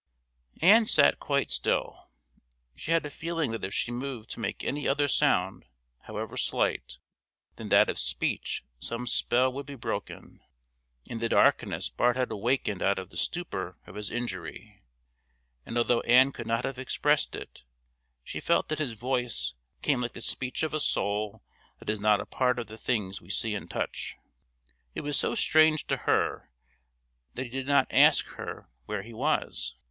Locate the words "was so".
25.01-25.35